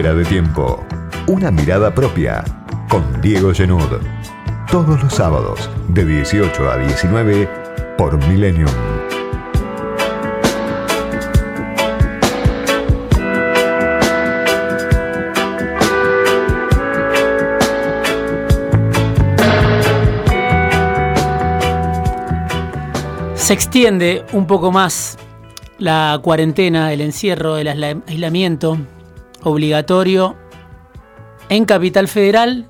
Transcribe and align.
De 0.00 0.24
tiempo. 0.24 0.82
Una 1.26 1.50
mirada 1.50 1.94
propia. 1.94 2.42
Con 2.88 3.20
Diego 3.20 3.52
Genud. 3.52 4.00
Todos 4.70 5.00
los 5.02 5.12
sábados, 5.12 5.68
de 5.88 6.06
18 6.06 6.70
a 6.70 6.78
19, 6.78 7.46
por 7.98 8.16
Millennium. 8.26 8.70
Se 23.34 23.52
extiende 23.52 24.24
un 24.32 24.46
poco 24.46 24.72
más 24.72 25.18
la 25.78 26.18
cuarentena, 26.22 26.90
el 26.90 27.02
encierro, 27.02 27.58
el 27.58 27.68
aislamiento 27.68 28.78
obligatorio 29.42 30.36
en 31.48 31.64
Capital 31.64 32.08
Federal 32.08 32.68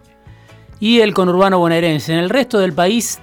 y 0.78 1.00
el 1.00 1.14
conurbano 1.14 1.58
bonaerense. 1.58 2.12
En 2.12 2.18
el 2.18 2.30
resto 2.30 2.58
del 2.58 2.72
país 2.72 3.20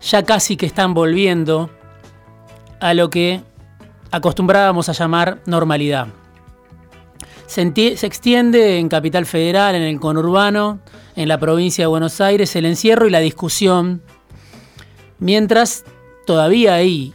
ya 0.00 0.22
casi 0.24 0.56
que 0.56 0.66
están 0.66 0.94
volviendo 0.94 1.70
a 2.80 2.94
lo 2.94 3.10
que 3.10 3.42
acostumbrábamos 4.10 4.88
a 4.88 4.92
llamar 4.92 5.40
normalidad. 5.46 6.08
Se, 7.46 7.62
extiende 7.62 8.78
en 8.78 8.88
Capital 8.88 9.26
Federal, 9.26 9.74
en 9.74 9.82
el 9.82 9.98
conurbano, 9.98 10.80
en 11.16 11.28
la 11.28 11.38
provincia 11.38 11.84
de 11.84 11.88
Buenos 11.88 12.20
Aires, 12.20 12.54
el 12.56 12.66
encierro 12.66 13.06
y 13.06 13.10
la 13.10 13.20
discusión, 13.20 14.02
mientras 15.18 15.84
todavía 16.26 16.74
hay 16.74 17.14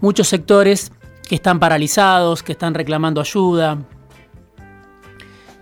muchos 0.00 0.28
sectores 0.28 0.92
que 1.26 1.36
están 1.36 1.58
paralizados, 1.58 2.42
que 2.42 2.52
están 2.52 2.74
reclamando 2.74 3.20
ayuda, 3.20 3.78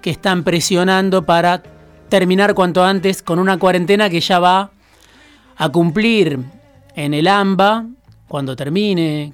que 0.05 0.11
están 0.11 0.45
presionando 0.45 1.25
para 1.25 1.63
terminar 2.11 2.53
cuanto 2.53 2.85
antes 2.85 3.23
con 3.23 3.39
una 3.39 3.59
cuarentena 3.59 4.11
que 4.11 4.21
ya 4.21 4.39
va 4.39 4.71
a 5.57 5.69
cumplir 5.71 6.41
en 6.95 7.15
el 7.15 7.27
AMBA, 7.27 7.87
cuando 8.29 8.55
termine 8.55 9.33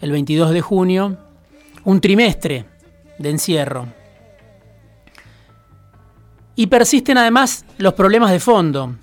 el 0.00 0.12
22 0.12 0.52
de 0.52 0.60
junio, 0.60 1.18
un 1.82 2.00
trimestre 2.00 2.64
de 3.18 3.28
encierro. 3.28 3.88
Y 6.54 6.68
persisten 6.68 7.18
además 7.18 7.64
los 7.78 7.94
problemas 7.94 8.30
de 8.30 8.38
fondo. 8.38 8.94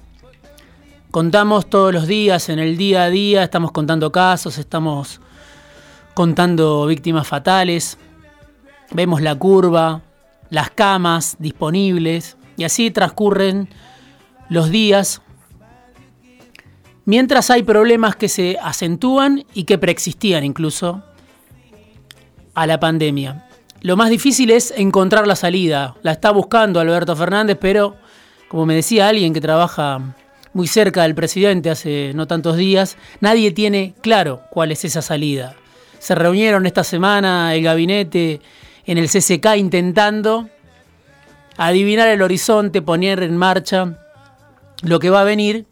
Contamos 1.11 1.69
todos 1.69 1.93
los 1.93 2.07
días, 2.07 2.47
en 2.47 2.59
el 2.59 2.77
día 2.77 3.03
a 3.03 3.09
día, 3.09 3.43
estamos 3.43 3.73
contando 3.73 4.13
casos, 4.13 4.57
estamos 4.57 5.19
contando 6.13 6.85
víctimas 6.85 7.27
fatales, 7.27 7.97
vemos 8.93 9.21
la 9.21 9.35
curva, 9.35 10.03
las 10.52 10.69
camas 10.69 11.38
disponibles, 11.39 12.38
y 12.57 12.66
así 12.66 12.91
transcurren 12.91 13.69
los 14.49 14.69
días, 14.69 15.23
mientras 17.05 17.49
hay 17.49 17.63
problemas 17.63 18.16
que 18.16 18.30
se 18.30 18.57
acentúan 18.61 19.45
y 19.55 19.63
que 19.63 19.79
preexistían 19.79 20.44
incluso 20.44 21.02
a 22.53 22.67
la 22.67 22.79
pandemia. 22.79 23.47
Lo 23.81 23.97
más 23.97 24.11
difícil 24.11 24.52
es 24.52 24.72
encontrar 24.77 25.25
la 25.25 25.35
salida. 25.35 25.95
La 26.03 26.11
está 26.11 26.29
buscando 26.29 26.79
Alberto 26.79 27.16
Fernández, 27.16 27.57
pero 27.59 27.95
como 28.47 28.66
me 28.66 28.75
decía 28.75 29.07
alguien 29.07 29.33
que 29.33 29.41
trabaja 29.41 30.16
muy 30.53 30.67
cerca 30.67 31.03
del 31.03 31.16
presidente 31.16 31.69
hace 31.69 32.11
no 32.13 32.27
tantos 32.27 32.57
días, 32.57 32.97
nadie 33.22 33.52
tiene 33.52 33.95
claro 34.02 34.41
cuál 34.52 34.72
es 34.72 34.83
esa 34.85 35.02
salida. 35.02 35.55
Se 35.97 36.13
reunieron 36.13 36.66
esta 36.66 36.83
semana 36.83 37.55
el 37.55 37.63
gabinete 37.63 38.41
en 38.85 38.97
el 38.97 39.07
CCK 39.07 39.56
intentando 39.57 40.50
adivinar 41.57 42.07
el 42.07 42.22
horizonte, 42.22 42.81
poner 42.81 43.22
en 43.23 43.38
marcha 43.38 43.97
lo 44.81 45.00
que 45.00 45.09
va 45.09 45.22
a 45.22 45.25
venir 45.25 45.67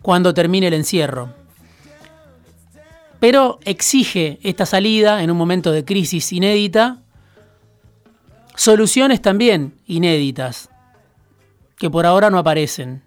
cuando 0.00 0.34
termine 0.34 0.66
el 0.68 0.74
encierro. 0.74 1.32
Pero 3.20 3.60
exige 3.64 4.40
esta 4.42 4.66
salida 4.66 5.22
en 5.22 5.30
un 5.30 5.36
momento 5.36 5.70
de 5.70 5.84
crisis 5.84 6.32
inédita 6.32 6.98
soluciones 8.56 9.22
también 9.22 9.74
inéditas, 9.86 10.68
que 11.78 11.88
por 11.88 12.04
ahora 12.04 12.30
no 12.30 12.38
aparecen. 12.38 13.02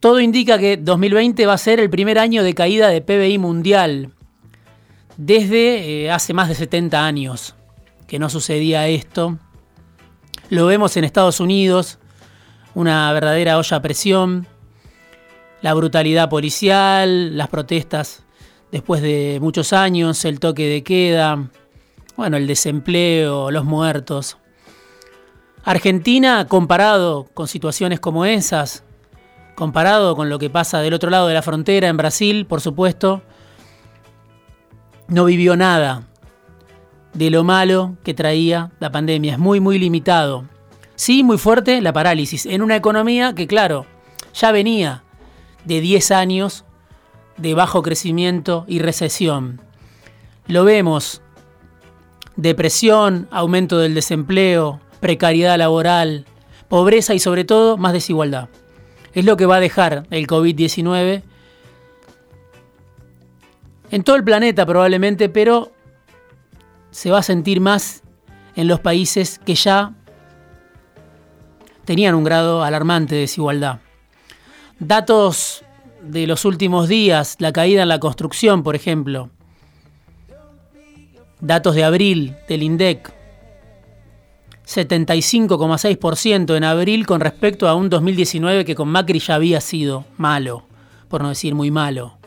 Todo 0.00 0.20
indica 0.20 0.58
que 0.58 0.76
2020 0.76 1.44
va 1.46 1.54
a 1.54 1.58
ser 1.58 1.80
el 1.80 1.90
primer 1.90 2.18
año 2.18 2.42
de 2.42 2.54
caída 2.54 2.88
de 2.88 3.02
PBI 3.02 3.38
mundial 3.38 4.12
desde 5.16 6.04
eh, 6.04 6.10
hace 6.10 6.32
más 6.32 6.48
de 6.48 6.54
70 6.54 7.04
años 7.04 7.54
que 8.08 8.18
no 8.18 8.28
sucedía 8.30 8.88
esto. 8.88 9.38
Lo 10.48 10.66
vemos 10.66 10.96
en 10.96 11.04
Estados 11.04 11.38
Unidos, 11.38 11.98
una 12.74 13.12
verdadera 13.12 13.58
olla 13.58 13.76
a 13.76 13.82
presión, 13.82 14.48
la 15.60 15.74
brutalidad 15.74 16.30
policial, 16.30 17.36
las 17.36 17.48
protestas 17.48 18.24
después 18.72 19.02
de 19.02 19.38
muchos 19.40 19.72
años, 19.72 20.24
el 20.24 20.40
toque 20.40 20.66
de 20.66 20.82
queda, 20.82 21.50
bueno, 22.16 22.38
el 22.38 22.46
desempleo, 22.46 23.50
los 23.50 23.64
muertos. 23.64 24.38
Argentina, 25.64 26.46
comparado 26.48 27.28
con 27.34 27.46
situaciones 27.46 28.00
como 28.00 28.24
esas, 28.24 28.84
comparado 29.54 30.16
con 30.16 30.30
lo 30.30 30.38
que 30.38 30.48
pasa 30.48 30.80
del 30.80 30.94
otro 30.94 31.10
lado 31.10 31.28
de 31.28 31.34
la 31.34 31.42
frontera, 31.42 31.88
en 31.88 31.98
Brasil, 31.98 32.46
por 32.46 32.62
supuesto, 32.62 33.20
no 35.08 35.26
vivió 35.26 35.56
nada 35.56 36.08
de 37.18 37.30
lo 37.30 37.44
malo 37.44 37.96
que 38.04 38.14
traía 38.14 38.70
la 38.80 38.90
pandemia. 38.90 39.32
Es 39.32 39.38
muy, 39.38 39.60
muy 39.60 39.78
limitado. 39.78 40.44
Sí, 40.94 41.22
muy 41.22 41.38
fuerte 41.38 41.80
la 41.80 41.92
parálisis 41.92 42.46
en 42.46 42.62
una 42.62 42.76
economía 42.76 43.34
que, 43.34 43.46
claro, 43.46 43.86
ya 44.34 44.52
venía 44.52 45.04
de 45.64 45.80
10 45.80 46.10
años 46.12 46.64
de 47.36 47.54
bajo 47.54 47.82
crecimiento 47.82 48.64
y 48.66 48.78
recesión. 48.78 49.60
Lo 50.46 50.64
vemos, 50.64 51.20
depresión, 52.36 53.28
aumento 53.30 53.78
del 53.78 53.94
desempleo, 53.94 54.80
precariedad 55.00 55.58
laboral, 55.58 56.24
pobreza 56.68 57.14
y 57.14 57.18
sobre 57.18 57.44
todo 57.44 57.76
más 57.76 57.92
desigualdad 57.92 58.48
es 59.18 59.24
lo 59.24 59.36
que 59.36 59.46
va 59.46 59.56
a 59.56 59.60
dejar 59.60 60.06
el 60.10 60.26
COVID-19 60.26 61.22
en 63.90 64.02
todo 64.04 64.16
el 64.16 64.24
planeta 64.24 64.66
probablemente, 64.66 65.28
pero 65.28 65.72
se 66.90 67.10
va 67.10 67.18
a 67.18 67.22
sentir 67.22 67.60
más 67.60 68.02
en 68.56 68.68
los 68.68 68.80
países 68.80 69.38
que 69.44 69.54
ya 69.54 69.94
tenían 71.84 72.14
un 72.14 72.24
grado 72.24 72.62
alarmante 72.64 73.14
de 73.14 73.22
desigualdad. 73.22 73.80
Datos 74.78 75.64
de 76.02 76.26
los 76.26 76.44
últimos 76.44 76.88
días, 76.88 77.36
la 77.38 77.52
caída 77.52 77.82
en 77.82 77.88
la 77.88 77.98
construcción, 77.98 78.62
por 78.62 78.76
ejemplo. 78.76 79.30
Datos 81.40 81.74
de 81.74 81.84
abril 81.84 82.36
del 82.48 82.62
INDEC, 82.62 83.12
75,6% 84.66 86.56
en 86.56 86.64
abril 86.64 87.06
con 87.06 87.20
respecto 87.20 87.68
a 87.68 87.74
un 87.74 87.88
2019 87.88 88.64
que 88.64 88.74
con 88.74 88.88
Macri 88.88 89.18
ya 89.18 89.36
había 89.36 89.60
sido 89.60 90.04
malo, 90.18 90.64
por 91.08 91.22
no 91.22 91.30
decir 91.30 91.54
muy 91.54 91.70
malo. 91.70 92.18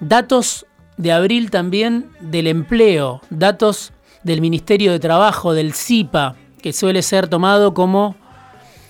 Datos 0.00 0.66
de 0.96 1.12
abril 1.12 1.50
también 1.50 2.10
del 2.20 2.46
empleo, 2.46 3.20
datos 3.30 3.92
del 4.22 4.40
Ministerio 4.40 4.92
de 4.92 5.00
Trabajo, 5.00 5.52
del 5.52 5.74
CIPA, 5.74 6.36
que 6.62 6.72
suele 6.72 7.02
ser 7.02 7.28
tomado 7.28 7.74
como 7.74 8.16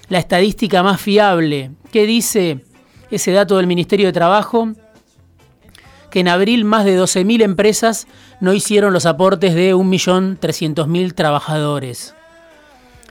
la 0.09 0.19
estadística 0.19 0.83
más 0.83 1.01
fiable. 1.01 1.73
¿Qué 1.93 2.07
dice 2.07 2.65
ese 3.11 3.33
dato 3.33 3.57
del 3.57 3.67
Ministerio 3.67 4.07
de 4.07 4.13
Trabajo? 4.13 4.69
que 6.15 6.21
en 6.21 6.29
abril 6.29 6.65
más 6.65 6.85
de 6.85 6.97
12.000 6.97 7.43
empresas 7.43 8.07
no 8.39 8.55
hicieron 8.55 8.93
los 8.93 9.05
aportes 9.05 9.53
de 9.53 9.75
1.300.000 9.75 11.13
trabajadores. 11.13 12.15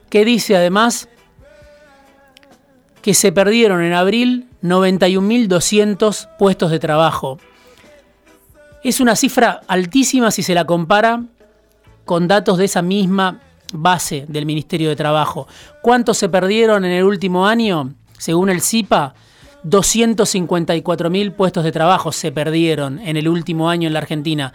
¿Qué 0.09 0.23
dice 0.23 0.55
además? 0.55 1.09
Que 3.01 3.13
se 3.13 3.33
perdieron 3.33 3.83
en 3.83 3.91
abril 3.91 4.47
91.200 4.63 6.29
puestos 6.39 6.71
de 6.71 6.79
trabajo. 6.79 7.39
Es 8.83 8.99
una 8.99 9.15
cifra 9.15 9.61
altísima 9.67 10.29
si 10.29 10.43
se 10.43 10.53
la 10.53 10.65
compara 10.65 11.23
con 12.03 12.27
datos 12.27 12.57
de 12.57 12.65
esa 12.65 12.81
misma 12.81 13.39
base 13.71 14.25
del 14.27 14.45
Ministerio 14.45 14.89
de 14.89 14.95
Trabajo. 14.97 15.47
¿Cuántos 15.81 16.17
se 16.17 16.27
perdieron 16.27 16.83
en 16.83 16.91
el 16.91 17.05
último 17.05 17.47
año? 17.47 17.93
Según 18.17 18.49
el 18.49 18.61
CIPA, 18.61 19.13
254.000 19.63 21.33
puestos 21.33 21.63
de 21.63 21.71
trabajo 21.71 22.11
se 22.11 22.33
perdieron 22.33 22.99
en 22.99 23.15
el 23.15 23.29
último 23.29 23.69
año 23.69 23.87
en 23.87 23.93
la 23.93 23.99
Argentina. 23.99 24.53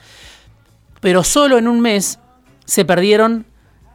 Pero 1.00 1.24
solo 1.24 1.56
en 1.56 1.66
un 1.66 1.80
mes 1.80 2.18
se 2.66 2.84
perdieron 2.84 3.46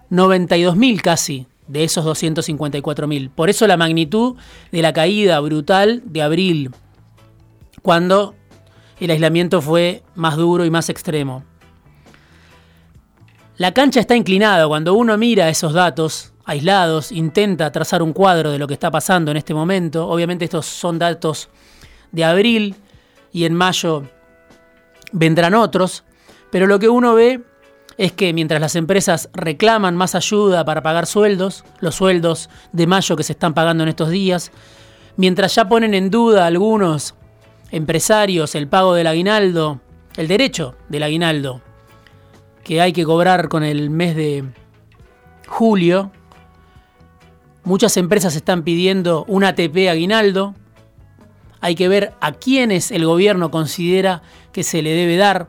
92.000 0.09 1.01
casi 1.01 1.47
de 1.67 1.83
esos 1.83 2.05
254.000. 2.05 3.29
Por 3.29 3.49
eso 3.51 3.67
la 3.67 3.77
magnitud 3.77 4.35
de 4.71 4.81
la 4.81 4.93
caída 4.93 5.39
brutal 5.39 6.01
de 6.05 6.21
abril, 6.23 6.71
cuando 7.83 8.35
el 9.05 9.11
aislamiento 9.11 9.61
fue 9.61 10.03
más 10.15 10.37
duro 10.37 10.65
y 10.65 10.69
más 10.69 10.89
extremo. 10.89 11.43
La 13.57 13.73
cancha 13.73 13.99
está 13.99 14.15
inclinada. 14.15 14.67
Cuando 14.67 14.93
uno 14.93 15.17
mira 15.17 15.49
esos 15.49 15.73
datos 15.73 16.33
aislados, 16.45 17.11
intenta 17.11 17.71
trazar 17.71 18.01
un 18.01 18.13
cuadro 18.13 18.51
de 18.51 18.59
lo 18.59 18.67
que 18.67 18.73
está 18.73 18.89
pasando 18.89 19.31
en 19.31 19.37
este 19.37 19.53
momento. 19.53 20.07
Obviamente 20.07 20.45
estos 20.45 20.65
son 20.65 20.97
datos 20.99 21.49
de 22.11 22.23
abril 22.23 22.75
y 23.31 23.45
en 23.45 23.53
mayo 23.53 24.03
vendrán 25.11 25.53
otros. 25.53 26.03
Pero 26.51 26.67
lo 26.67 26.79
que 26.79 26.89
uno 26.89 27.13
ve 27.13 27.43
es 27.97 28.11
que 28.11 28.33
mientras 28.33 28.59
las 28.59 28.75
empresas 28.75 29.29
reclaman 29.33 29.95
más 29.95 30.15
ayuda 30.15 30.65
para 30.65 30.81
pagar 30.81 31.05
sueldos, 31.05 31.63
los 31.79 31.95
sueldos 31.95 32.49
de 32.71 32.87
mayo 32.87 33.15
que 33.15 33.23
se 33.23 33.33
están 33.33 33.53
pagando 33.53 33.83
en 33.83 33.89
estos 33.89 34.09
días, 34.09 34.51
mientras 35.15 35.53
ya 35.55 35.67
ponen 35.67 35.93
en 35.93 36.09
duda 36.09 36.47
algunos 36.47 37.15
empresarios 37.73 38.53
el 38.53 38.67
pago 38.67 38.93
del 38.93 39.07
aguinaldo, 39.07 39.81
el 40.15 40.27
derecho 40.27 40.75
del 40.89 41.01
aguinaldo, 41.01 41.59
que 42.63 42.79
hay 42.79 42.93
que 42.93 43.03
cobrar 43.03 43.49
con 43.49 43.63
el 43.63 43.89
mes 43.89 44.15
de 44.15 44.45
julio, 45.47 46.11
muchas 47.63 47.97
empresas 47.97 48.35
están 48.35 48.61
pidiendo 48.61 49.25
un 49.27 49.43
ATP 49.43 49.89
aguinaldo, 49.89 50.53
hay 51.61 51.73
que 51.73 51.87
ver 51.87 52.13
a 52.21 52.33
quiénes 52.33 52.91
el 52.91 53.07
gobierno 53.07 53.49
considera 53.49 54.21
que 54.51 54.61
se 54.61 54.83
le 54.83 54.91
debe 54.91 55.17
dar, 55.17 55.47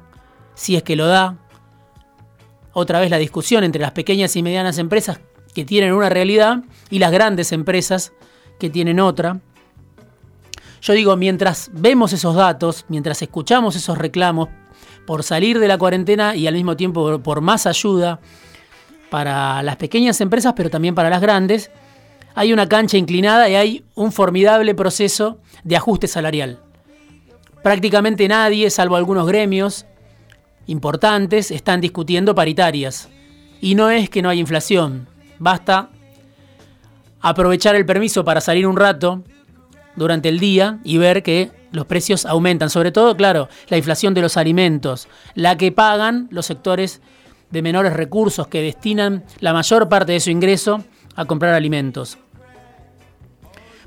si 0.55 0.77
es 0.77 0.83
que 0.83 0.97
lo 0.97 1.07
da, 1.07 1.37
otra 2.73 3.01
vez 3.01 3.11
la 3.11 3.19
discusión 3.19 3.65
entre 3.65 3.83
las 3.83 3.93
pequeñas 3.93 4.35
y 4.35 4.43
medianas 4.43 4.79
empresas 4.79 5.21
que 5.55 5.67
tienen 5.67 5.93
una 5.93 6.09
realidad 6.09 6.65
y 6.89 7.01
las 7.01 7.13
grandes 7.13 7.53
empresas 7.53 8.15
que 8.59 8.71
tienen 8.71 8.99
otra. 8.99 9.41
Yo 10.85 10.93
digo, 10.93 11.17
mientras 11.17 11.71
vemos 11.73 12.13
esos 12.13 12.37
datos, 12.37 12.85
mientras 12.89 13.23
escuchamos 13.23 13.75
esos 13.75 13.97
reclamos 13.97 14.51
por 15.07 15.23
salir 15.23 15.59
de 15.59 15.67
la 15.67 15.79
cuarentena 15.79 16.37
y 16.37 16.47
al 16.47 16.53
mismo 16.53 16.77
tiempo 16.77 17.19
por 17.21 17.41
más 17.41 17.67
ayuda 17.67 18.21
para 19.09 19.63
las 19.63 19.77
pequeñas 19.77 20.21
empresas, 20.21 20.53
pero 20.55 20.69
también 20.69 20.95
para 20.95 21.09
las 21.09 21.23
grandes, 21.23 21.71
hay 22.35 22.53
una 22.53 22.69
cancha 22.69 22.99
inclinada 22.99 23.49
y 23.49 23.55
hay 23.55 23.85
un 23.95 24.13
formidable 24.13 24.75
proceso 24.75 25.39
de 25.63 25.75
ajuste 25.75 26.07
salarial. 26.07 26.61
Prácticamente 27.63 28.29
nadie, 28.29 28.69
salvo 28.69 28.97
algunos 28.97 29.27
gremios, 29.27 29.87
importantes 30.67 31.51
están 31.51 31.81
discutiendo 31.81 32.35
paritarias. 32.35 33.09
Y 33.59 33.75
no 33.75 33.89
es 33.89 34.11
que 34.11 34.21
no 34.21 34.29
haya 34.29 34.41
inflación, 34.41 35.09
basta 35.39 35.89
aprovechar 37.23 37.75
el 37.75 37.87
permiso 37.87 38.23
para 38.23 38.43
salir 38.43 38.67
un 38.67 38.77
rato 38.77 39.25
durante 39.97 40.29
el 40.29 40.39
día 40.39 40.79
y 40.85 40.99
ver 40.99 41.23
que 41.23 41.51
los 41.73 41.87
precios 41.87 42.27
aumentan. 42.27 42.71
Sobre 42.71 42.93
todo, 42.93 43.17
claro, 43.17 43.49
la 43.69 43.77
inflación 43.77 44.15
de 44.15 44.23
los 44.23 44.37
alimentos, 44.37 45.09
la 45.35 45.57
que 45.57 45.73
pagan 45.73 46.29
los 46.31 46.47
sectores 46.47 47.01
de 47.51 47.63
menores 47.63 47.93
recursos 47.93 48.49
que 48.49 48.63
destinan 48.63 49.25
la 49.41 49.53
mayor 49.53 49.89
parte 49.89 50.13
de 50.13 50.21
su 50.21 50.31
ingreso 50.31 50.85
a 51.15 51.25
comprar 51.25 51.55
alimentos. 51.55 52.19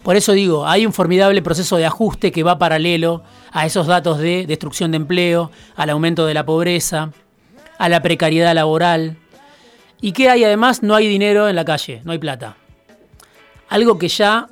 Por 0.04 0.16
eso 0.16 0.32
digo, 0.32 0.66
hay 0.66 0.86
un 0.86 0.94
formidable 0.94 1.42
proceso 1.42 1.76
de 1.76 1.86
ajuste 1.86 2.32
que 2.32 2.44
va 2.44 2.58
paralelo 2.58 3.24
a 3.52 3.66
esos 3.66 3.88
datos 3.88 4.20
de 4.20 4.46
destrucción 4.48 4.92
de 4.92 4.98
empleo, 4.98 5.52
al 5.76 5.90
aumento 5.90 6.26
de 6.26 6.34
la 6.34 6.46
pobreza, 6.46 7.12
a 7.78 7.90
la 7.90 8.02
precariedad 8.02 8.56
laboral, 8.56 9.18
y 10.00 10.14
que 10.14 10.30
hay 10.30 10.46
además 10.46 10.82
no 10.82 10.96
hay 10.96 11.08
dinero 11.08 11.50
en 11.50 11.58
la 11.58 11.66
calle, 11.66 12.02
no 12.06 12.14
hay 12.14 12.20
plata. 12.20 12.56
Algo 13.68 13.98
que 13.98 14.08
ya 14.08 14.48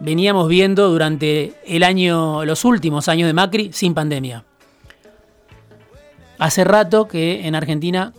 veníamos 0.00 0.48
viendo 0.48 0.88
durante 0.88 1.54
el 1.66 1.82
año, 1.84 2.44
los 2.44 2.64
últimos 2.64 3.08
años 3.08 3.26
de 3.26 3.32
Macri 3.32 3.72
sin 3.72 3.94
pandemia. 3.94 4.44
Hace 6.38 6.64
rato 6.64 7.06
que 7.06 7.46
en 7.46 7.54
Argentina 7.54 8.12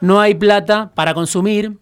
no 0.00 0.20
hay 0.20 0.34
plata 0.34 0.90
para 0.94 1.14
consumir, 1.14 1.78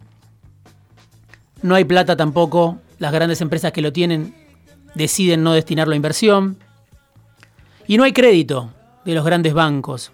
no 1.63 1.75
hay 1.75 1.85
plata 1.85 2.17
tampoco, 2.17 2.79
las 2.99 3.13
grandes 3.13 3.41
empresas 3.41 3.73
que 3.73 3.83
lo 3.83 3.93
tienen 3.93 4.35
deciden 4.95 5.43
no 5.43 5.53
destinarlo 5.53 5.93
a 5.93 5.97
inversión. 5.97 6.59
Y 7.87 7.97
no 7.97 8.05
hay 8.05 8.13
crédito 8.13 8.71
de 9.05 9.15
los 9.15 9.25
grandes 9.25 9.55
bancos. 9.55 10.13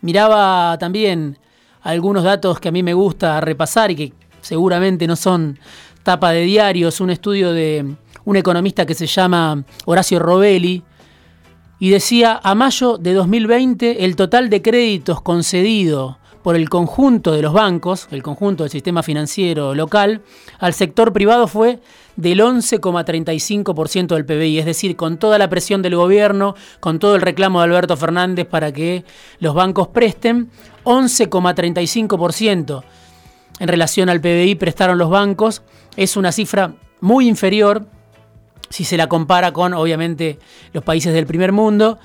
Miraba 0.00 0.78
también 0.78 1.38
algunos 1.82 2.24
datos 2.24 2.58
que 2.58 2.68
a 2.68 2.72
mí 2.72 2.82
me 2.82 2.94
gusta 2.94 3.40
repasar 3.40 3.90
y 3.90 3.96
que 3.96 4.12
seguramente 4.40 5.06
no 5.06 5.16
son 5.16 5.58
tapa 6.02 6.32
de 6.32 6.42
diarios, 6.42 7.00
un 7.00 7.10
estudio 7.10 7.52
de 7.52 7.94
un 8.24 8.36
economista 8.36 8.86
que 8.86 8.94
se 8.94 9.06
llama 9.06 9.64
Horacio 9.86 10.18
Robelli, 10.18 10.82
y 11.78 11.90
decía, 11.90 12.38
a 12.42 12.54
mayo 12.54 12.98
de 12.98 13.14
2020 13.14 14.04
el 14.04 14.14
total 14.14 14.50
de 14.50 14.60
créditos 14.60 15.22
concedido 15.22 16.18
por 16.42 16.56
el 16.56 16.68
conjunto 16.68 17.32
de 17.32 17.42
los 17.42 17.52
bancos, 17.52 18.08
el 18.10 18.22
conjunto 18.22 18.64
del 18.64 18.70
sistema 18.70 19.02
financiero 19.02 19.74
local, 19.74 20.22
al 20.58 20.74
sector 20.74 21.12
privado 21.12 21.48
fue 21.48 21.80
del 22.16 22.40
11,35% 22.40 24.14
del 24.14 24.26
PBI, 24.26 24.58
es 24.58 24.66
decir, 24.66 24.96
con 24.96 25.18
toda 25.18 25.38
la 25.38 25.48
presión 25.48 25.82
del 25.82 25.96
gobierno, 25.96 26.54
con 26.80 26.98
todo 26.98 27.14
el 27.14 27.22
reclamo 27.22 27.60
de 27.60 27.64
Alberto 27.64 27.96
Fernández 27.96 28.46
para 28.46 28.72
que 28.72 29.04
los 29.38 29.54
bancos 29.54 29.88
presten, 29.88 30.50
11,35% 30.84 32.82
en 33.58 33.68
relación 33.68 34.08
al 34.08 34.20
PBI 34.20 34.54
prestaron 34.56 34.98
los 34.98 35.10
bancos, 35.10 35.62
es 35.96 36.16
una 36.16 36.32
cifra 36.32 36.74
muy 37.00 37.28
inferior 37.28 37.86
si 38.70 38.84
se 38.84 38.96
la 38.96 39.08
compara 39.08 39.52
con, 39.52 39.74
obviamente, 39.74 40.38
los 40.72 40.84
países 40.84 41.12
del 41.12 41.26
primer 41.26 41.52
mundo, 41.52 41.98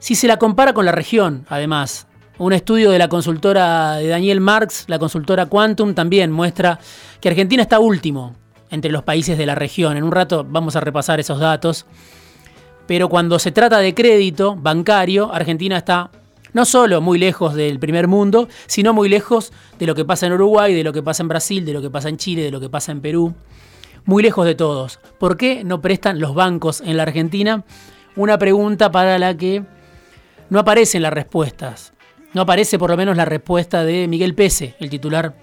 si 0.00 0.14
se 0.14 0.26
la 0.26 0.36
compara 0.36 0.72
con 0.72 0.84
la 0.84 0.92
región, 0.92 1.46
además, 1.48 2.06
un 2.38 2.52
estudio 2.52 2.90
de 2.90 2.98
la 2.98 3.08
consultora 3.08 3.96
de 3.96 4.08
Daniel 4.08 4.40
Marx, 4.40 4.84
la 4.88 4.98
consultora 4.98 5.46
Quantum, 5.46 5.94
también 5.94 6.30
muestra 6.30 6.78
que 7.20 7.28
Argentina 7.28 7.62
está 7.62 7.78
último 7.80 8.34
entre 8.70 8.92
los 8.92 9.02
países 9.02 9.38
de 9.38 9.46
la 9.46 9.54
región. 9.54 9.96
En 9.96 10.04
un 10.04 10.12
rato 10.12 10.46
vamos 10.48 10.76
a 10.76 10.80
repasar 10.80 11.18
esos 11.18 11.40
datos. 11.40 11.86
Pero 12.86 13.08
cuando 13.08 13.38
se 13.38 13.50
trata 13.50 13.78
de 13.78 13.94
crédito 13.94 14.54
bancario, 14.54 15.32
Argentina 15.32 15.78
está 15.78 16.10
no 16.52 16.64
solo 16.64 17.00
muy 17.00 17.18
lejos 17.18 17.54
del 17.54 17.78
primer 17.78 18.08
mundo, 18.08 18.48
sino 18.66 18.92
muy 18.92 19.08
lejos 19.08 19.52
de 19.78 19.86
lo 19.86 19.94
que 19.94 20.04
pasa 20.04 20.26
en 20.26 20.32
Uruguay, 20.32 20.74
de 20.74 20.84
lo 20.84 20.92
que 20.92 21.02
pasa 21.02 21.22
en 21.22 21.28
Brasil, 21.28 21.64
de 21.64 21.72
lo 21.72 21.82
que 21.82 21.90
pasa 21.90 22.08
en 22.08 22.16
Chile, 22.16 22.42
de 22.42 22.50
lo 22.50 22.60
que 22.60 22.68
pasa 22.68 22.92
en 22.92 23.00
Perú. 23.00 23.34
Muy 24.04 24.22
lejos 24.22 24.46
de 24.46 24.54
todos. 24.54 25.00
¿Por 25.18 25.36
qué 25.36 25.64
no 25.64 25.80
prestan 25.80 26.20
los 26.20 26.34
bancos 26.34 26.80
en 26.80 26.96
la 26.96 27.02
Argentina? 27.02 27.64
Una 28.16 28.38
pregunta 28.38 28.90
para 28.90 29.18
la 29.18 29.36
que 29.36 29.64
no 30.50 30.58
aparecen 30.58 31.02
las 31.02 31.12
respuestas. 31.12 31.92
No 32.32 32.42
aparece 32.42 32.78
por 32.78 32.90
lo 32.90 32.96
menos 32.96 33.16
la 33.16 33.24
respuesta 33.24 33.84
de 33.84 34.08
Miguel 34.08 34.34
Pese, 34.34 34.74
el 34.80 34.90
titular 34.90 35.34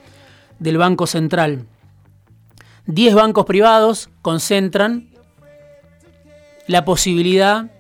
del 0.60 0.78
Banco 0.78 1.08
Central. 1.08 1.68
Diez 2.86 3.16
bancos 3.16 3.46
privados 3.46 4.10
concentran 4.22 5.10
la 6.68 6.86
posibilidad 6.86 7.72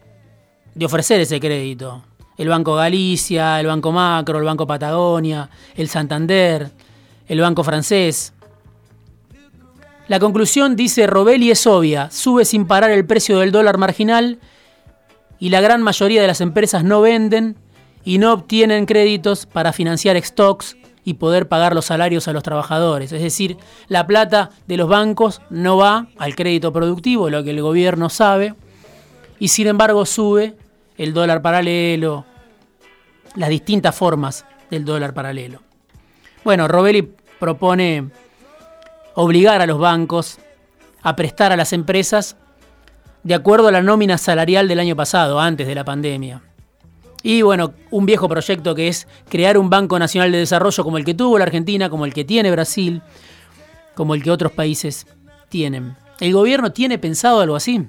de 0.73 0.85
ofrecer 0.85 1.19
ese 1.21 1.39
crédito. 1.39 2.03
El 2.37 2.49
Banco 2.49 2.75
Galicia, 2.75 3.59
el 3.59 3.67
Banco 3.67 3.91
Macro, 3.91 4.39
el 4.39 4.45
Banco 4.45 4.67
Patagonia, 4.67 5.49
el 5.75 5.87
Santander, 5.87 6.71
el 7.27 7.39
Banco 7.39 7.63
Francés. 7.63 8.33
La 10.07 10.19
conclusión, 10.19 10.75
dice 10.75 11.07
Robelli, 11.07 11.49
es 11.49 11.65
obvia. 11.65 12.11
Sube 12.11 12.45
sin 12.45 12.67
parar 12.67 12.91
el 12.91 13.05
precio 13.05 13.39
del 13.39 13.51
dólar 13.51 13.77
marginal 13.77 14.39
y 15.39 15.49
la 15.49 15.61
gran 15.61 15.81
mayoría 15.81 16.21
de 16.21 16.27
las 16.27 16.41
empresas 16.41 16.83
no 16.83 17.01
venden 17.01 17.55
y 18.03 18.19
no 18.19 18.33
obtienen 18.33 18.85
créditos 18.85 19.45
para 19.45 19.73
financiar 19.73 20.21
stocks 20.23 20.77
y 21.03 21.15
poder 21.15 21.47
pagar 21.47 21.73
los 21.73 21.85
salarios 21.85 22.27
a 22.27 22.33
los 22.33 22.43
trabajadores. 22.43 23.11
Es 23.11 23.21
decir, 23.21 23.57
la 23.87 24.07
plata 24.07 24.51
de 24.67 24.77
los 24.77 24.89
bancos 24.89 25.41
no 25.49 25.77
va 25.77 26.07
al 26.17 26.35
crédito 26.35 26.71
productivo, 26.71 27.29
lo 27.29 27.43
que 27.43 27.51
el 27.51 27.61
gobierno 27.61 28.09
sabe, 28.09 28.55
y 29.39 29.49
sin 29.49 29.67
embargo 29.67 30.05
sube 30.05 30.55
el 30.97 31.13
dólar 31.13 31.41
paralelo, 31.41 32.25
las 33.35 33.49
distintas 33.49 33.95
formas 33.95 34.45
del 34.69 34.85
dólar 34.85 35.13
paralelo. 35.13 35.61
Bueno, 36.43 36.67
Robelli 36.67 37.13
propone 37.39 38.09
obligar 39.15 39.61
a 39.61 39.65
los 39.65 39.79
bancos 39.79 40.39
a 41.01 41.15
prestar 41.15 41.51
a 41.51 41.57
las 41.57 41.73
empresas 41.73 42.37
de 43.23 43.33
acuerdo 43.33 43.67
a 43.67 43.71
la 43.71 43.81
nómina 43.81 44.17
salarial 44.17 44.67
del 44.67 44.79
año 44.79 44.95
pasado, 44.95 45.39
antes 45.39 45.65
de 45.67 45.75
la 45.75 45.83
pandemia. 45.83 46.43
Y 47.23 47.41
bueno, 47.41 47.73
un 47.89 48.05
viejo 48.05 48.29
proyecto 48.29 48.75
que 48.75 48.87
es 48.87 49.07
crear 49.27 49.57
un 49.57 49.67
Banco 49.67 49.97
Nacional 49.97 50.31
de 50.31 50.37
Desarrollo 50.37 50.83
como 50.83 50.99
el 50.99 51.05
que 51.05 51.15
tuvo 51.15 51.39
la 51.39 51.45
Argentina, 51.45 51.89
como 51.89 52.05
el 52.05 52.13
que 52.13 52.23
tiene 52.23 52.51
Brasil, 52.51 53.01
como 53.95 54.13
el 54.13 54.21
que 54.21 54.29
otros 54.29 54.51
países 54.51 55.07
tienen. 55.49 55.95
¿El 56.19 56.33
gobierno 56.33 56.71
tiene 56.71 56.99
pensado 56.99 57.39
algo 57.39 57.55
así? 57.55 57.87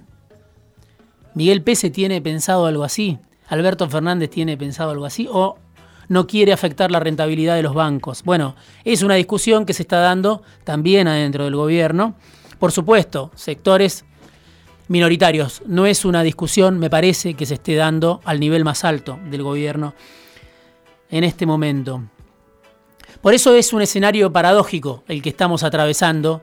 ¿Miguel 1.37 1.63
Pese 1.63 1.91
tiene 1.91 2.23
pensado 2.23 2.65
algo 2.65 2.83
así? 2.83 3.19
¿Alberto 3.49 3.87
Fernández 3.91 4.31
tiene 4.31 4.57
pensado 4.57 4.91
algo 4.93 5.05
así? 5.05 5.29
¿O 5.31 5.59
no 6.09 6.27
quiere 6.27 6.55
afectar 6.55 6.91
la 6.91 6.99
rentabilidad 6.99 7.57
de 7.57 7.63
los 7.63 7.75
bancos? 7.75 8.23
Bueno, 8.25 8.57
es 8.85 9.03
una 9.03 9.17
discusión 9.17 9.67
que 9.67 9.75
se 9.75 9.83
está 9.83 9.99
dando 9.99 10.43
también 10.65 11.09
adentro 11.09 11.45
del 11.45 11.55
gobierno. 11.55 12.15
Por 12.59 12.73
supuesto, 12.73 13.33
sectores 13.35 14.07
minoritarios. 14.89 15.61
No 15.67 15.85
es 15.85 16.07
una 16.07 16.23
discusión, 16.23 16.79
me 16.79 16.89
parece, 16.89 17.35
que 17.35 17.45
se 17.45 17.55
esté 17.55 17.75
dando 17.75 18.23
al 18.25 18.41
nivel 18.41 18.65
más 18.65 18.83
alto 18.83 19.19
del 19.31 19.43
gobierno 19.43 19.93
en 21.11 21.23
este 21.23 21.45
momento. 21.45 22.03
Por 23.21 23.35
eso 23.35 23.55
es 23.55 23.75
un 23.75 23.83
escenario 23.83 24.33
paradójico 24.33 25.05
el 25.07 25.21
que 25.21 25.29
estamos 25.29 25.65
atravesando. 25.65 26.41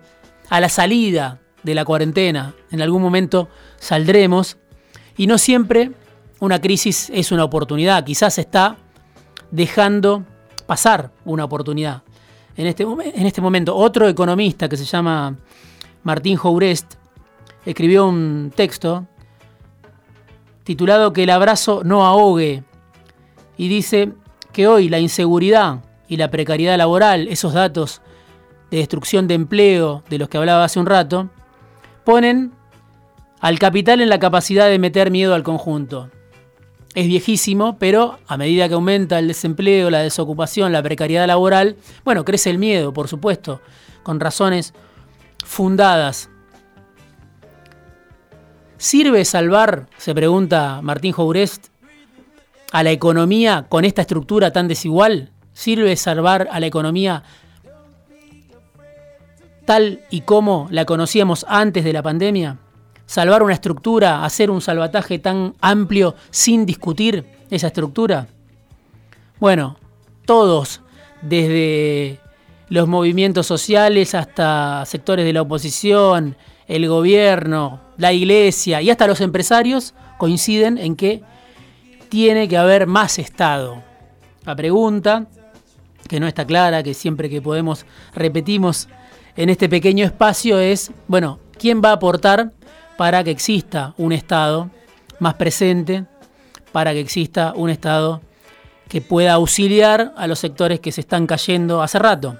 A 0.49 0.59
la 0.59 0.69
salida 0.69 1.41
de 1.63 1.73
la 1.73 1.83
cuarentena, 1.83 2.53
en 2.69 2.83
algún 2.83 3.01
momento 3.01 3.49
saldremos 3.79 4.57
y 5.17 5.27
no 5.27 5.37
siempre 5.37 5.91
una 6.39 6.59
crisis 6.59 7.09
es 7.13 7.31
una 7.31 7.43
oportunidad, 7.43 8.03
quizás 8.03 8.37
está 8.37 8.77
dejando 9.51 10.25
pasar 10.65 11.11
una 11.25 11.45
oportunidad. 11.45 12.03
En 12.55 12.67
este, 12.67 12.83
en 12.83 13.25
este 13.25 13.41
momento, 13.41 13.75
otro 13.75 14.07
economista 14.07 14.69
que 14.69 14.77
se 14.77 14.85
llama 14.85 15.35
Martín 16.03 16.37
Jourest 16.37 16.95
escribió 17.65 18.07
un 18.07 18.51
texto 18.55 19.07
titulado 20.63 21.13
Que 21.13 21.23
el 21.23 21.29
abrazo 21.29 21.81
no 21.83 22.05
ahogue 22.05 22.63
y 23.57 23.67
dice 23.67 24.13
que 24.51 24.67
hoy 24.67 24.89
la 24.89 24.99
inseguridad 24.99 25.81
y 26.07 26.17
la 26.17 26.29
precariedad 26.29 26.77
laboral, 26.77 27.27
esos 27.27 27.53
datos 27.53 28.01
de 28.69 28.77
destrucción 28.77 29.27
de 29.27 29.35
empleo 29.35 30.03
de 30.09 30.17
los 30.17 30.29
que 30.29 30.37
hablaba 30.37 30.63
hace 30.63 30.79
un 30.79 30.85
rato, 30.85 31.29
ponen 32.03 32.53
al 33.43 33.59
capital 33.59 33.99
en 33.99 34.07
la 34.07 34.19
capacidad 34.19 34.69
de 34.69 34.79
meter 34.79 35.11
miedo 35.11 35.33
al 35.33 35.43
conjunto. 35.43 36.09
Es 36.95 37.07
viejísimo, 37.07 37.77
pero 37.77 38.17
a 38.25 38.37
medida 38.37 38.69
que 38.69 38.75
aumenta 38.75 39.19
el 39.19 39.27
desempleo, 39.27 39.89
la 39.89 39.99
desocupación, 39.99 40.71
la 40.71 40.81
precariedad 40.81 41.27
laboral, 41.27 41.75
bueno, 42.05 42.23
crece 42.23 42.51
el 42.51 42.57
miedo, 42.57 42.93
por 42.93 43.09
supuesto, 43.09 43.59
con 44.01 44.21
razones 44.21 44.73
fundadas. 45.43 46.29
¿Sirve 48.77 49.25
salvar, 49.25 49.89
se 49.97 50.15
pregunta 50.15 50.79
Martín 50.81 51.11
Jourest, 51.11 51.67
a 52.71 52.81
la 52.81 52.91
economía 52.91 53.65
con 53.67 53.83
esta 53.83 54.03
estructura 54.03 54.53
tan 54.53 54.69
desigual? 54.69 55.33
¿Sirve 55.51 55.97
salvar 55.97 56.47
a 56.49 56.61
la 56.61 56.67
economía 56.67 57.23
tal 59.65 59.99
y 60.09 60.21
como 60.21 60.69
la 60.71 60.85
conocíamos 60.85 61.45
antes 61.49 61.83
de 61.83 61.91
la 61.91 62.01
pandemia? 62.01 62.59
¿Salvar 63.13 63.43
una 63.43 63.53
estructura, 63.53 64.25
hacer 64.25 64.49
un 64.49 64.59
salvataje 64.59 65.19
tan 65.19 65.53
amplio 65.61 66.15
sin 66.31 66.65
discutir 66.65 67.23
esa 67.51 67.67
estructura? 67.67 68.25
Bueno, 69.39 69.77
todos, 70.25 70.81
desde 71.21 72.19
los 72.69 72.87
movimientos 72.87 73.45
sociales 73.45 74.15
hasta 74.15 74.83
sectores 74.87 75.25
de 75.25 75.33
la 75.33 75.43
oposición, 75.43 76.35
el 76.67 76.87
gobierno, 76.87 77.81
la 77.97 78.13
iglesia 78.13 78.81
y 78.81 78.89
hasta 78.89 79.05
los 79.05 79.21
empresarios 79.21 79.93
coinciden 80.17 80.79
en 80.79 80.95
que 80.95 81.21
tiene 82.09 82.47
que 82.47 82.57
haber 82.57 82.87
más 82.87 83.19
Estado. 83.19 83.83
La 84.43 84.55
pregunta, 84.55 85.27
que 86.09 86.19
no 86.19 86.25
está 86.25 86.47
clara, 86.47 86.81
que 86.81 86.95
siempre 86.95 87.29
que 87.29 87.43
podemos 87.43 87.85
repetimos 88.15 88.87
en 89.35 89.49
este 89.49 89.69
pequeño 89.69 90.03
espacio 90.03 90.57
es, 90.57 90.91
bueno, 91.07 91.37
¿quién 91.59 91.79
va 91.79 91.89
a 91.89 91.93
aportar 91.93 92.53
para 92.97 93.23
que 93.23 93.31
exista 93.31 93.93
un 93.97 94.11
Estado 94.11 94.69
más 95.19 95.35
presente, 95.35 96.05
para 96.71 96.93
que 96.93 96.99
exista 96.99 97.53
un 97.55 97.69
Estado 97.69 98.21
que 98.87 99.01
pueda 99.01 99.33
auxiliar 99.33 100.13
a 100.17 100.27
los 100.27 100.39
sectores 100.39 100.79
que 100.79 100.91
se 100.91 101.01
están 101.01 101.27
cayendo 101.27 101.81
hace 101.81 101.99
rato? 101.99 102.37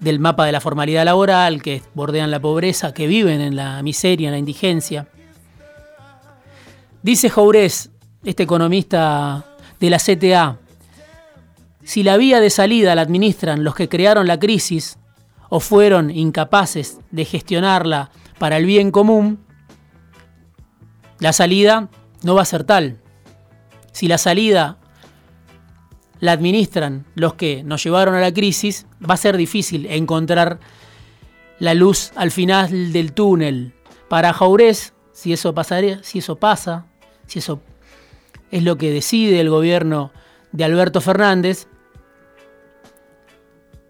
Del 0.00 0.18
mapa 0.18 0.44
de 0.44 0.52
la 0.52 0.60
formalidad 0.60 1.04
laboral, 1.04 1.62
que 1.62 1.82
bordean 1.94 2.30
la 2.30 2.40
pobreza, 2.40 2.92
que 2.92 3.06
viven 3.06 3.40
en 3.40 3.56
la 3.56 3.82
miseria, 3.82 4.28
en 4.28 4.32
la 4.32 4.38
indigencia. 4.38 5.08
Dice 7.02 7.30
Jourés, 7.30 7.90
este 8.24 8.42
economista 8.42 9.44
de 9.80 9.90
la 9.90 9.98
CTA, 9.98 10.58
si 11.84 12.02
la 12.02 12.16
vía 12.16 12.40
de 12.40 12.50
salida 12.50 12.94
la 12.94 13.02
administran 13.02 13.62
los 13.62 13.74
que 13.74 13.88
crearon 13.88 14.26
la 14.26 14.38
crisis, 14.38 14.98
o 15.48 15.60
fueron 15.60 16.10
incapaces 16.10 16.98
de 17.10 17.24
gestionarla 17.24 18.10
para 18.38 18.56
el 18.56 18.66
bien 18.66 18.90
común, 18.90 19.44
la 21.18 21.32
salida 21.32 21.88
no 22.22 22.34
va 22.34 22.42
a 22.42 22.46
ser 22.46 22.64
tal. 22.64 22.98
Si 23.92 24.08
la 24.08 24.18
salida 24.18 24.78
la 26.20 26.32
administran 26.32 27.06
los 27.14 27.34
que 27.34 27.62
nos 27.62 27.82
llevaron 27.82 28.14
a 28.14 28.20
la 28.20 28.32
crisis, 28.32 28.86
va 29.02 29.14
a 29.14 29.18
ser 29.18 29.36
difícil 29.36 29.86
encontrar 29.86 30.58
la 31.58 31.74
luz 31.74 32.12
al 32.16 32.30
final 32.30 32.92
del 32.92 33.12
túnel. 33.12 33.74
Para 34.08 34.32
Jaurés, 34.32 34.92
si 35.12 35.32
eso 35.32 35.54
si 36.02 36.18
eso 36.18 36.36
pasa, 36.36 36.86
si 37.26 37.38
eso 37.38 37.60
es 38.50 38.62
lo 38.62 38.76
que 38.76 38.90
decide 38.90 39.40
el 39.40 39.50
gobierno 39.50 40.12
de 40.52 40.64
Alberto 40.64 41.00
Fernández, 41.00 41.68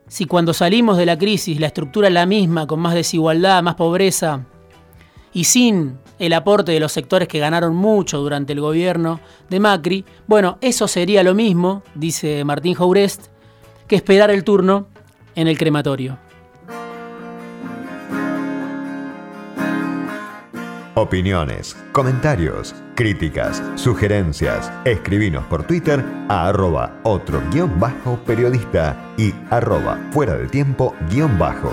si 0.09 0.27
cuando 0.27 0.55
salimos 0.55 0.97
de 0.97 1.07
la 1.07 1.19
crisis 1.19 1.61
la 1.61 1.69
estructura 1.69 2.09
es 2.09 2.15
la 2.15 2.27
misma, 2.27 2.67
con 2.67 2.81
más 2.81 2.95
desigualdad, 2.95 3.63
más 3.63 3.75
pobreza, 3.75 4.47
y 5.33 5.45
sin 5.45 5.99
el 6.19 6.33
aporte 6.33 6.73
de 6.73 6.81
los 6.81 6.93
sectores 6.93 7.29
que 7.29 7.39
ganaron 7.39 7.77
mucho 7.77 8.19
durante 8.19 8.53
el 8.53 8.61
gobierno 8.61 9.21
de 9.51 9.61
Macri, 9.61 10.05
bueno, 10.27 10.59
eso 10.61 10.89
sería 10.89 11.23
lo 11.23 11.35
mismo, 11.35 11.83
dice 11.95 12.43
Martín 12.45 12.75
Jaurest, 12.75 13.27
que 13.87 13.97
esperar 13.97 14.31
el 14.31 14.45
turno 14.45 14.89
en 15.35 15.49
el 15.49 15.59
crematorio. 15.59 16.19
Opiniones, 20.99 21.77
comentarios, 21.93 22.75
críticas, 22.95 23.63
sugerencias. 23.75 24.73
Escribinos 24.87 25.45
por 25.45 25.63
Twitter 25.67 26.03
a 26.31 26.49
arroba 26.49 26.99
otro 27.03 27.43
guion 27.51 27.79
bajo 27.79 28.17
periodista 28.25 28.97
y 29.19 29.35
arroba 29.51 29.99
fuera 30.11 30.39
de 30.39 30.47
tiempo 30.47 30.95
guion 31.11 31.39
bajo. 31.39 31.71